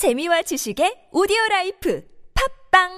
재미와 0.00 0.40
지식의 0.40 1.12
오디오 1.12 1.36
라이프 1.50 2.02
팟빵 2.72 2.88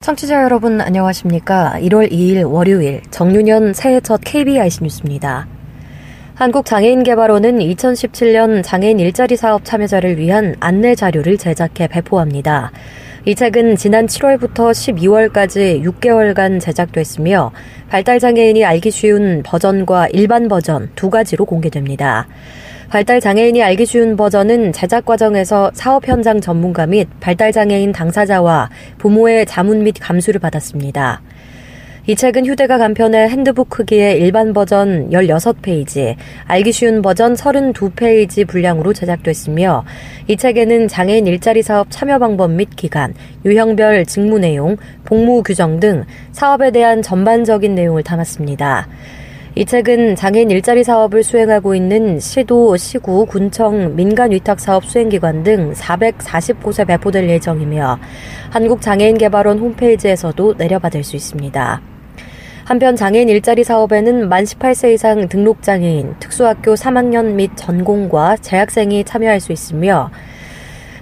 청취자 0.00 0.44
여러분 0.44 0.80
안녕하십니까? 0.80 1.74
1월 1.80 2.10
2일 2.10 2.50
월요일 2.50 3.02
정유년 3.10 3.74
새해 3.74 4.00
첫 4.00 4.22
KBIC 4.24 4.82
뉴스입니다. 4.84 5.46
한국장애인개발원은 6.34 7.58
2017년 7.58 8.62
장애인 8.64 8.98
일자리 8.98 9.36
사업 9.36 9.64
참여자를 9.64 10.16
위한 10.16 10.56
안내 10.60 10.94
자료를 10.94 11.36
제작해 11.36 11.86
배포합니다. 11.86 12.72
이 13.26 13.34
책은 13.34 13.76
지난 13.76 14.06
7월부터 14.06 14.72
12월까지 14.72 15.82
6개월간 15.84 16.58
제작됐으며 16.58 17.52
발달장애인이 17.90 18.64
알기 18.64 18.90
쉬운 18.90 19.42
버전과 19.44 20.08
일반 20.08 20.48
버전 20.48 20.90
두 20.94 21.10
가지로 21.10 21.44
공개됩니다. 21.44 22.26
발달장애인이 22.88 23.62
알기 23.62 23.86
쉬운 23.86 24.16
버전은 24.16 24.72
제작 24.72 25.04
과정에서 25.04 25.70
사업 25.74 26.08
현장 26.08 26.40
전문가 26.40 26.86
및 26.86 27.08
발달장애인 27.20 27.92
당사자와 27.92 28.70
부모의 28.98 29.46
자문 29.46 29.84
및 29.84 29.96
감수를 30.00 30.40
받았습니다. 30.40 31.22
이 32.04 32.16
책은 32.16 32.46
휴대가 32.46 32.78
간편의 32.78 33.28
핸드북 33.28 33.68
크기의 33.68 34.18
일반 34.18 34.52
버전 34.52 35.10
16페이지, 35.10 36.16
알기 36.46 36.72
쉬운 36.72 37.00
버전 37.00 37.34
32페이지 37.34 38.44
분량으로 38.44 38.92
제작됐으며 38.92 39.84
이 40.26 40.36
책에는 40.36 40.88
장애인 40.88 41.28
일자리 41.28 41.62
사업 41.62 41.86
참여 41.90 42.18
방법 42.18 42.50
및 42.50 42.70
기간, 42.74 43.14
유형별 43.44 44.06
직무 44.06 44.40
내용, 44.40 44.76
복무 45.04 45.44
규정 45.44 45.78
등 45.78 46.02
사업에 46.32 46.72
대한 46.72 47.02
전반적인 47.02 47.76
내용을 47.76 48.02
담았습니다. 48.02 48.88
이 49.54 49.64
책은 49.64 50.16
장애인 50.16 50.50
일자리 50.50 50.82
사업을 50.82 51.22
수행하고 51.22 51.76
있는 51.76 52.18
시도, 52.18 52.76
시구, 52.76 53.26
군청, 53.26 53.94
민간 53.94 54.32
위탁 54.32 54.58
사업 54.58 54.84
수행기관 54.86 55.44
등 55.44 55.72
440곳에 55.72 56.84
배포될 56.84 57.28
예정이며 57.28 58.00
한국장애인개발원 58.50 59.60
홈페이지에서도 59.60 60.54
내려받을 60.58 61.04
수 61.04 61.14
있습니다. 61.14 61.91
한편 62.64 62.94
장애인 62.94 63.28
일자리 63.28 63.64
사업에는 63.64 64.28
만 64.28 64.44
18세 64.44 64.94
이상 64.94 65.28
등록장애인, 65.28 66.14
특수학교 66.20 66.74
3학년 66.74 67.32
및 67.32 67.50
전공과 67.56 68.36
재학생이 68.36 69.02
참여할 69.02 69.40
수 69.40 69.52
있으며 69.52 70.10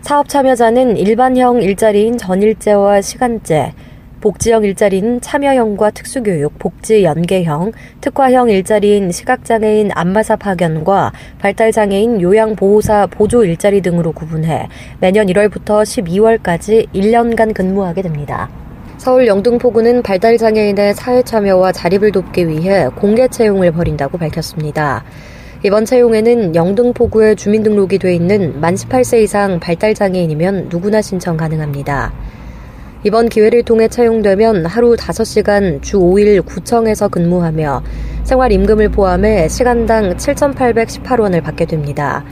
사업 0.01 0.29
참여자는 0.29 0.97
일반형 0.97 1.61
일자리인 1.61 2.17
전일제와 2.17 3.03
시간제, 3.03 3.75
복지형 4.23 4.65
일자리인 4.65 5.21
참여형과 5.21 5.91
특수교육, 5.91 6.59
복지 6.59 7.05
연계형, 7.05 7.73
특화형 8.01 8.49
일자리인 8.49 9.13
시각장애인 9.13 9.91
안마사 9.95 10.37
파견과 10.37 11.13
발달장애인 11.39 12.23
요양보호사 12.23 13.09
보조 13.09 13.45
일자리 13.45 13.83
등으로 13.83 14.13
구분해 14.13 14.69
매년 14.99 15.27
1월부터 15.27 15.83
12월까지 15.83 16.89
1년간 16.95 17.55
근무하게 17.55 18.03
됩니다. 18.03 18.49
서울 19.01 19.27
영등포구는 19.27 20.03
발달장애인의 20.03 20.93
사회 20.93 21.23
참여와 21.23 21.73
자립을 21.73 22.13
돕기 22.13 22.49
위해 22.49 22.87
공개 22.97 23.27
채용을 23.29 23.73
벌인다고 23.73 24.19
밝혔습니다. 24.19 25.05
이번 25.65 25.87
채용에는 25.87 26.55
영등포구에 26.55 27.35
주민등록이 27.35 27.97
돼 27.97 28.15
있는 28.15 28.61
만 28.61 28.75
18세 28.75 29.23
이상 29.23 29.59
발달장애인이면 29.59 30.69
누구나 30.69 31.01
신청 31.01 31.39
가능합니다. 31.39 32.13
이번 33.03 33.31
기회를 33.31 33.63
통해 33.63 33.89
채용되면 33.89 34.67
하루 34.67 34.95
5시간 34.97 35.81
주 35.81 35.99
5일 35.99 36.45
구청에서 36.45 37.09
근무하며 37.09 37.83
생활임금을 38.25 38.91
포함해 38.91 39.49
시간당 39.49 40.19
7,818원을 40.19 41.43
받게 41.43 41.65
됩니다. 41.65 42.23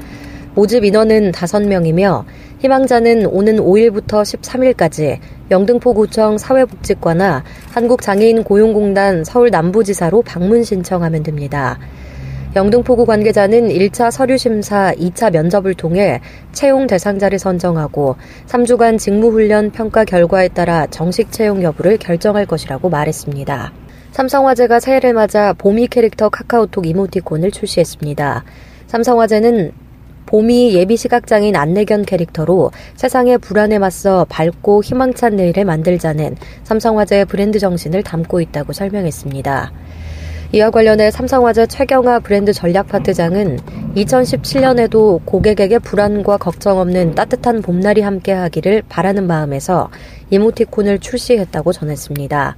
모집 0.55 0.85
인원은 0.85 1.33
5명이며 1.33 2.25
희망자는 2.59 3.25
오는 3.27 3.57
5일부터 3.57 4.23
13일까지 4.23 5.19
영등포구청 5.51 6.39
사회복지과나 6.39 7.43
한국장애인 7.73 8.45
고용공단 8.45 9.25
서울 9.25 9.51
남부지사로 9.51 10.23
방문 10.23 10.63
신청하면 10.63 11.23
됩니다. 11.23 11.79
영등포구 12.57 13.05
관계자는 13.07 13.69
1차 13.69 14.11
서류심사, 14.11 14.93
2차 14.95 15.33
면접을 15.33 15.75
통해 15.75 16.21
채용 16.53 16.87
대상자를 16.87 17.39
선정하고 17.39 18.17
3주간 18.47 18.99
직무훈련 18.99 19.71
평가 19.71 20.05
결과에 20.05 20.49
따라 20.49 20.87
정식 20.87 21.31
채용 21.31 21.63
여부를 21.63 21.99
결정할 21.99 22.47
것이라고 22.47 22.89
말했습니다. 22.89 23.73
삼성화재가 24.13 24.81
새해를 24.81 25.13
맞아 25.13 25.53
봄이 25.53 25.89
캐릭터 25.89 26.29
카카오톡 26.29 26.87
이모티콘을 26.87 27.51
출시했습니다. 27.51 28.45
삼성화재는 28.87 29.73
봄이 30.29 30.75
예비 30.75 30.99
시각장애인 30.99 31.57
안내견 31.57 32.05
캐릭터로 32.05 32.71
세상의 32.97 33.39
불안에 33.39 33.79
맞서 33.79 34.27
밝고 34.29 34.83
희망찬 34.83 35.37
내일을 35.37 35.65
만들자는 35.65 36.37
삼성화재의 36.65 37.25
브랜드 37.25 37.59
정신을 37.59 38.03
담고 38.03 38.43
있다고 38.43 38.75
설명했습니다. 38.75 39.73
이와 40.53 40.71
관련해 40.71 41.11
삼성화재 41.11 41.67
최경화 41.69 42.21
브랜드 42.21 42.53
전략 42.53 42.89
파트장은 42.89 43.59
2017년에도 43.97 45.21
고객에게 45.25 45.79
불안과 45.79 46.37
걱정 46.37 46.79
없는 46.79 47.15
따뜻한 47.15 47.63
봄날이 47.63 48.03
함께하기를 48.03 48.83
바라는 48.87 49.27
마음에서 49.27 49.89
이모티콘을 50.29 50.99
출시했다고 50.99 51.73
전했습니다. 51.73 52.57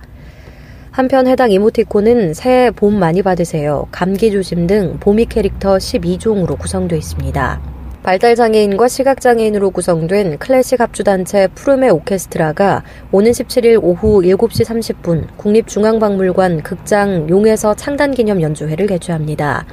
한편 1.00 1.27
해당 1.27 1.50
이모티콘은 1.50 2.34
새해 2.34 2.71
봄 2.71 2.99
많이 2.99 3.22
받으세요, 3.22 3.87
감기 3.91 4.31
조심 4.31 4.66
등 4.66 4.99
봄이 5.00 5.25
캐릭터 5.31 5.78
12종으로 5.78 6.59
구성되어 6.59 6.99
있습니다. 6.99 7.62
발달장애인과 8.03 8.87
시각장애인으로 8.87 9.71
구성된 9.71 10.37
클래식 10.37 10.78
합주단체 10.78 11.49
푸르메 11.55 11.89
오케스트라가 11.89 12.84
오는 13.12 13.31
17일 13.31 13.83
오후 13.83 14.21
7시 14.21 14.66
30분 14.66 15.27
국립중앙박물관 15.39 16.62
극장 16.65 17.31
용에서 17.31 17.72
창단기념 17.75 18.43
연주회를 18.43 18.87
개최합니다. 18.87 19.65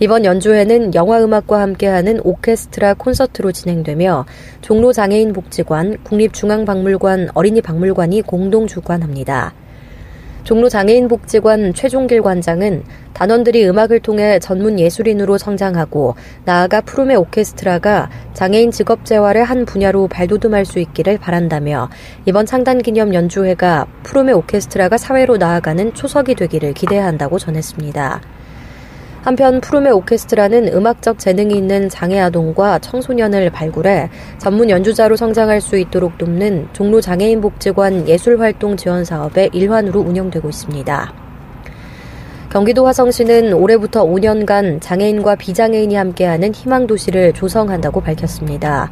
이번 0.00 0.24
연주회는 0.24 0.96
영화음악과 0.96 1.60
함께하는 1.60 2.18
오케스트라 2.24 2.94
콘서트로 2.94 3.52
진행되며 3.52 4.26
종로장애인복지관, 4.62 5.98
국립중앙박물관 6.02 7.28
어린이박물관이 7.32 8.22
공동 8.22 8.66
주관합니다. 8.66 9.54
종로 10.44 10.68
장애인복지관 10.68 11.72
최종길 11.72 12.20
관장은 12.20 12.84
단원들이 13.14 13.66
음악을 13.66 14.00
통해 14.00 14.38
전문 14.38 14.78
예술인으로 14.78 15.38
성장하고 15.38 16.16
나아가 16.44 16.82
푸르메 16.82 17.14
오케스트라가 17.14 18.10
장애인 18.34 18.70
직업 18.70 19.06
재활의 19.06 19.42
한 19.42 19.64
분야로 19.64 20.06
발돋움할 20.06 20.66
수 20.66 20.78
있기를 20.80 21.18
바란다며 21.18 21.88
이번 22.26 22.44
창단 22.44 22.82
기념 22.82 23.14
연주회가 23.14 23.86
푸르메 24.02 24.32
오케스트라가 24.32 24.98
사회로 24.98 25.38
나아가는 25.38 25.94
초석이 25.94 26.34
되기를 26.34 26.74
기대한다고 26.74 27.38
전했습니다. 27.38 28.20
한편 29.24 29.62
푸르메 29.62 29.90
오케스트라는 29.90 30.68
음악적 30.74 31.18
재능이 31.18 31.56
있는 31.56 31.88
장애 31.88 32.20
아동과 32.20 32.80
청소년을 32.80 33.48
발굴해 33.48 34.10
전문 34.36 34.68
연주자로 34.68 35.16
성장할 35.16 35.62
수 35.62 35.78
있도록 35.78 36.18
돕는 36.18 36.68
종로 36.74 37.00
장애인 37.00 37.40
복지관 37.40 38.06
예술활동 38.06 38.76
지원 38.76 39.06
사업의 39.06 39.48
일환으로 39.54 40.00
운영되고 40.00 40.46
있습니다. 40.46 41.14
경기도 42.50 42.86
화성시는 42.86 43.54
올해부터 43.54 44.04
5년간 44.04 44.82
장애인과 44.82 45.36
비장애인이 45.36 45.94
함께하는 45.94 46.52
희망도시를 46.52 47.32
조성한다고 47.32 48.02
밝혔습니다. 48.02 48.90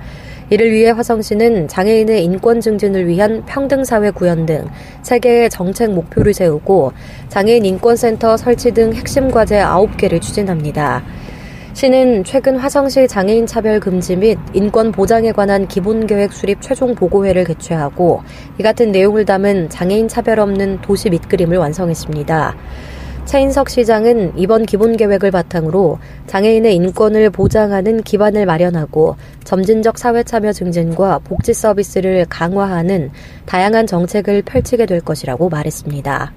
이를 0.52 0.70
위해 0.70 0.90
화성시는 0.90 1.66
장애인의 1.66 2.22
인권 2.26 2.60
증진을 2.60 3.06
위한 3.06 3.42
평등사회 3.46 4.10
구현 4.10 4.44
등 4.44 4.66
세계의 5.00 5.48
정책 5.48 5.92
목표를 5.92 6.34
세우고 6.34 6.92
장애인 7.30 7.64
인권센터 7.64 8.36
설치 8.36 8.70
등 8.72 8.92
핵심 8.92 9.30
과제 9.30 9.60
9개를 9.60 10.20
추진합니다. 10.20 11.02
시는 11.72 12.24
최근 12.24 12.58
화성시 12.58 13.08
장애인 13.08 13.46
차별 13.46 13.80
금지 13.80 14.14
및 14.14 14.38
인권 14.52 14.92
보장에 14.92 15.32
관한 15.32 15.66
기본 15.68 16.06
계획 16.06 16.34
수립 16.34 16.60
최종 16.60 16.94
보고회를 16.94 17.44
개최하고 17.44 18.20
이 18.60 18.62
같은 18.62 18.92
내용을 18.92 19.24
담은 19.24 19.70
장애인 19.70 20.06
차별 20.08 20.38
없는 20.38 20.82
도시 20.82 21.08
밑그림을 21.08 21.56
완성했습니다. 21.56 22.54
차인석 23.24 23.70
시장은 23.70 24.32
이번 24.36 24.66
기본 24.66 24.96
계획을 24.96 25.30
바탕으로 25.30 25.98
장애인의 26.26 26.74
인권을 26.74 27.30
보장하는 27.30 28.02
기반을 28.02 28.46
마련하고 28.46 29.16
점진적 29.44 29.96
사회 29.96 30.22
참여 30.22 30.52
증진과 30.52 31.20
복지 31.20 31.54
서비스를 31.54 32.26
강화하는 32.28 33.10
다양한 33.46 33.86
정책을 33.86 34.42
펼치게 34.42 34.86
될 34.86 35.00
것이라고 35.00 35.48
말했습니다. 35.48 36.32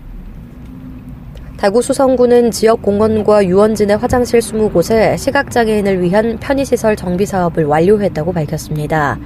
대구 1.57 1.81
수성구는 1.81 2.51
지역 2.51 2.81
공원과 2.81 3.45
유원진의 3.45 3.97
화장실 3.97 4.39
20곳에 4.39 5.17
시각장애인을 5.17 6.01
위한 6.01 6.37
편의시설 6.39 6.95
정비 6.95 7.25
사업을 7.25 7.65
완료했다고 7.65 8.33
밝혔습니다. 8.33 9.17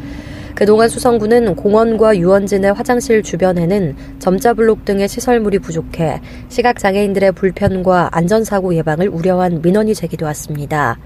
그동안 0.60 0.90
수성구는 0.90 1.56
공원과 1.56 2.18
유원진의 2.18 2.74
화장실 2.74 3.24
주변에는 3.24 3.96
점자 4.20 4.54
블록 4.54 4.84
등의 4.84 5.08
시설물이 5.08 5.60
부족해 5.60 6.20
시각장애인들의 6.50 7.32
불편과 7.32 8.10
안전사고 8.12 8.76
예방을 8.76 9.08
우려한 9.08 9.62
민원이 9.62 9.96
제기되었습니다. 9.96 11.00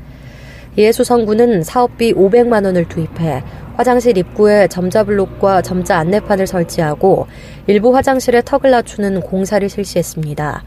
이에 0.77 0.91
수성구는 0.91 1.61
사업비 1.61 2.15
500만 2.15 2.65
원을 2.65 2.89
투입해 2.89 3.43
화장실 3.75 4.17
입구에 4.17 4.67
점자 4.69 5.03
블록과 5.03 5.61
점자 5.61 5.99
안내판을 5.99 6.47
설치하고 6.47 7.27
일부 7.67 7.95
화장실에 7.95 8.41
턱을 8.43 8.71
낮추는 8.71 9.21
공사를 9.21 9.69
실시했습니다. 9.69 10.63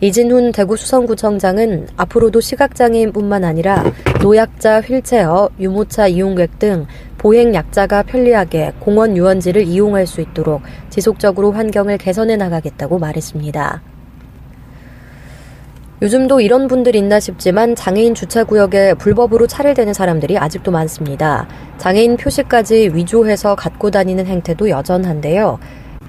이진훈 0.00 0.52
대구 0.52 0.76
수성구청장은 0.76 1.88
앞으로도 1.96 2.40
시각장애인뿐만 2.40 3.44
아니라 3.44 3.84
노약자, 4.22 4.80
휠체어, 4.80 5.50
유모차 5.60 6.08
이용객 6.08 6.58
등 6.58 6.86
보행 7.24 7.54
약자가 7.54 8.02
편리하게 8.02 8.74
공원 8.80 9.16
유원지를 9.16 9.62
이용할 9.62 10.06
수 10.06 10.20
있도록 10.20 10.60
지속적으로 10.90 11.52
환경을 11.52 11.96
개선해 11.96 12.36
나가겠다고 12.36 12.98
말했습니다. 12.98 13.82
요즘도 16.02 16.42
이런 16.42 16.68
분들 16.68 16.94
있나 16.94 17.20
싶지만 17.20 17.74
장애인 17.74 18.14
주차구역에 18.14 18.92
불법으로 18.98 19.46
차를 19.46 19.72
대는 19.72 19.94
사람들이 19.94 20.36
아직도 20.36 20.70
많습니다. 20.70 21.48
장애인 21.78 22.18
표시까지 22.18 22.90
위조해서 22.92 23.54
갖고 23.54 23.90
다니는 23.90 24.26
행태도 24.26 24.68
여전한데요. 24.68 25.58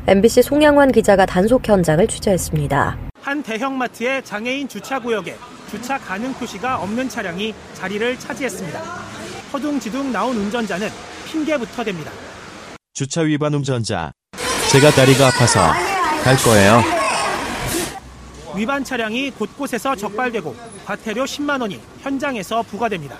MBC 0.08 0.42
송양환 0.42 0.92
기자가 0.92 1.26
단속 1.26 1.66
현장을 1.66 2.06
취재했습니다. 2.08 2.98
한 3.22 3.42
대형마트의 3.42 4.22
장애인 4.26 4.68
주차구역에 4.68 5.36
주차 5.72 5.98
가능 5.98 6.34
표시가 6.34 6.82
없는 6.82 7.08
차량이 7.08 7.54
자리를 7.74 8.20
차지했습니다. 8.20 9.15
허둥지둥 9.56 10.12
나온 10.12 10.36
운전자는 10.36 10.90
핑계부터 11.28 11.84
댑니다. 11.84 12.10
주차 12.94 13.22
위반 13.22 13.54
운전자. 13.54 14.12
제가 14.70 14.92
다리가 14.92 15.28
아파서 15.28 15.62
갈 16.24 16.36
거예요. 16.36 16.82
위반 18.54 18.84
차량이 18.84 19.32
곳곳에서 19.32 19.96
적발되고 19.96 20.54
과태료 20.86 21.24
10만 21.24 21.62
원이 21.62 21.80
현장에서 22.02 22.64
부과됩니다. 22.64 23.18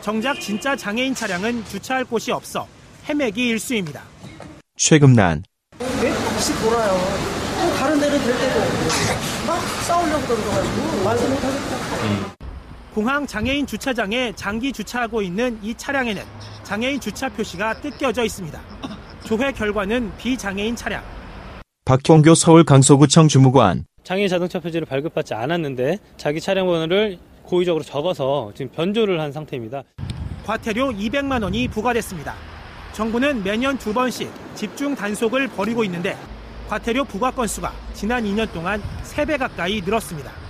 정작 0.00 0.40
진짜 0.40 0.76
장애인 0.76 1.12
차량은 1.12 1.64
주차할 1.64 2.04
곳이 2.04 2.30
없어 2.30 2.68
헤매기 3.08 3.48
일쑤입니다. 3.48 4.02
최금난. 4.76 5.42
왜 6.00 6.12
다시 6.12 6.54
돌아요? 6.60 6.92
또 7.60 7.74
다른 7.74 7.98
데는 7.98 8.16
될 8.22 8.38
때도 8.38 8.60
막 9.44 9.60
싸우려고 9.82 10.24
그러가지고 10.24 11.04
말도 11.04 11.28
못하겠다. 11.28 12.43
공항 12.94 13.26
장애인 13.26 13.66
주차장에 13.66 14.34
장기 14.36 14.72
주차하고 14.72 15.20
있는 15.20 15.58
이 15.64 15.74
차량에는 15.74 16.22
장애인 16.62 17.00
주차 17.00 17.28
표시가 17.28 17.80
뜯겨져 17.80 18.22
있습니다. 18.24 18.60
조회 19.24 19.50
결과는 19.50 20.12
비장애인 20.16 20.76
차량. 20.76 21.02
박홍교 21.84 22.36
서울 22.36 22.62
강서구청 22.62 23.26
주무관. 23.26 23.84
장애인 24.04 24.28
자동차 24.28 24.60
표지를 24.60 24.86
발급받지 24.86 25.34
않았는데 25.34 25.98
자기 26.16 26.40
차량 26.40 26.66
번호를 26.66 27.18
고의적으로 27.42 27.82
적어서 27.82 28.52
지금 28.54 28.70
변조를 28.70 29.20
한 29.20 29.32
상태입니다. 29.32 29.82
과태료 30.46 30.92
200만 30.92 31.42
원이 31.42 31.66
부과됐습니다. 31.66 32.36
정부는 32.92 33.42
매년 33.42 33.76
두 33.76 33.92
번씩 33.92 34.30
집중 34.54 34.94
단속을 34.94 35.48
벌이고 35.48 35.82
있는데 35.82 36.16
과태료 36.68 37.04
부과 37.06 37.32
건수가 37.32 37.72
지난 37.92 38.22
2년 38.22 38.52
동안 38.52 38.80
3배 39.02 39.36
가까이 39.36 39.80
늘었습니다. 39.80 40.43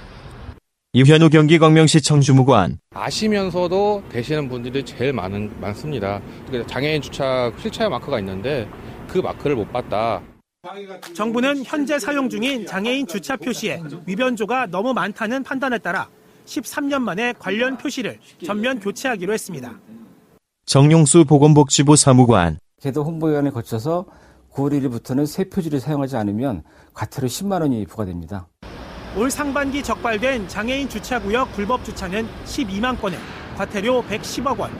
이현우 0.96 1.28
경기 1.28 1.58
광명시청 1.58 2.20
주무관. 2.20 2.78
아시면서도 2.94 4.04
되시는 4.10 4.48
분들이 4.48 4.84
제일 4.84 5.12
많은, 5.12 5.50
많습니다. 5.60 6.20
장애인 6.68 7.02
주차 7.02 7.48
휠체어 7.48 7.90
마크가 7.90 8.20
있는데 8.20 8.68
그 9.08 9.18
마크를 9.18 9.56
못 9.56 9.72
봤다. 9.72 10.22
정부는 11.12 11.64
현재 11.64 11.98
사용 11.98 12.28
중인 12.28 12.64
장애인 12.66 13.08
주차 13.08 13.36
표시에 13.36 13.82
위변조가 14.06 14.66
너무 14.66 14.94
많다는 14.94 15.42
판단에 15.42 15.78
따라 15.78 16.08
13년 16.46 17.00
만에 17.02 17.34
관련 17.40 17.76
표시를 17.76 18.20
전면 18.46 18.78
교체하기로 18.78 19.32
했습니다. 19.32 19.76
정용수 20.64 21.24
보건복지부 21.24 21.96
사무관. 21.96 22.60
제도 22.80 23.02
홍보위원회 23.02 23.50
거쳐서 23.50 24.06
9월 24.52 24.80
1일부터는 24.80 25.26
새 25.26 25.48
표지를 25.48 25.80
사용하지 25.80 26.16
않으면 26.16 26.62
과태료 26.92 27.26
10만 27.26 27.62
원이 27.62 27.84
부과됩니다. 27.86 28.46
올 29.16 29.30
상반기 29.30 29.80
적발된 29.80 30.48
장애인 30.48 30.88
주차구역 30.88 31.52
불법 31.52 31.84
주차는 31.84 32.26
12만 32.46 33.00
건에 33.00 33.16
과태료 33.56 34.02
110억 34.02 34.58
원. 34.58 34.72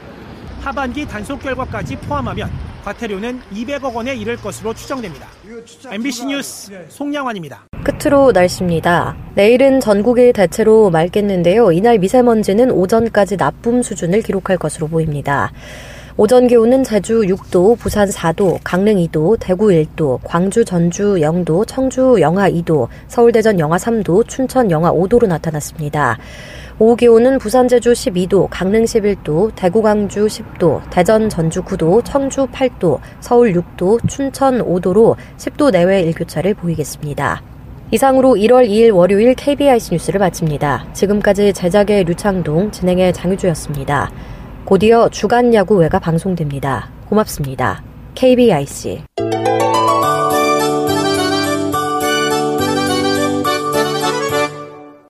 하반기 0.59 1.07
단속 1.07 1.41
결과까지 1.41 1.95
포함하면 1.97 2.49
과태료는 2.83 3.39
200억 3.53 3.93
원에 3.93 4.13
이를 4.13 4.35
것으로 4.35 4.73
추정됩니다. 4.73 5.27
MBC 5.89 6.25
뉴스 6.25 6.85
송양환입니다. 6.89 7.67
끝으로 7.85 8.33
날씨입니다. 8.33 9.15
내일은 9.35 9.79
전국이 9.79 10.33
대체로 10.33 10.89
맑겠는데요. 10.89 11.71
이날 11.71 11.97
미세먼지는 11.97 12.71
오전까지 12.71 13.37
나쁨 13.37 13.81
수준을 13.81 14.21
기록할 14.21 14.57
것으로 14.57 14.87
보입니다. 14.87 15.53
오전 16.17 16.47
기온은 16.47 16.85
제주 16.85 17.23
6도, 17.23 17.77
부산 17.77 18.07
4도, 18.07 18.57
강릉 18.63 18.95
2도, 18.95 19.35
대구 19.37 19.67
1도, 19.67 20.21
광주, 20.23 20.63
전주 20.63 21.15
0도, 21.15 21.67
청주 21.67 22.15
영하 22.21 22.49
2도, 22.49 22.87
서울, 23.09 23.33
대전 23.33 23.59
영하 23.59 23.75
3도, 23.75 24.25
춘천 24.25 24.71
영하 24.71 24.93
5도로 24.93 25.27
나타났습니다. 25.27 26.17
오후 26.79 26.95
기온은 26.95 27.37
부산, 27.37 27.67
제주 27.67 27.91
12도, 27.91 28.47
강릉 28.49 28.85
11도, 28.85 29.51
대구, 29.55 29.81
광주 29.81 30.27
10도, 30.27 30.89
대전, 30.89 31.27
전주 31.27 31.61
9도, 31.63 32.05
청주 32.05 32.47
8도, 32.47 33.01
서울 33.19 33.51
6도, 33.51 34.07
춘천 34.07 34.59
5도로 34.59 35.17
10도 35.35 35.71
내외 35.71 35.99
일교차를 36.03 36.53
보이겠습니다. 36.53 37.41
이상으로 37.91 38.35
1월 38.35 38.69
2일 38.69 38.95
월요일 38.95 39.35
KBIC 39.35 39.95
뉴스를 39.95 40.21
마칩니다. 40.21 40.87
지금까지 40.93 41.51
제작의 41.51 42.05
류창동, 42.05 42.71
진행의 42.71 43.11
장유주였습니다. 43.11 44.11
곧이어 44.65 45.09
주간 45.09 45.53
야구회가 45.53 45.99
방송됩니다. 45.99 46.89
고맙습니다. 47.07 47.83
KBIC 48.15 49.03